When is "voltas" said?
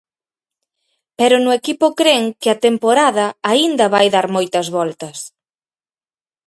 4.77-5.17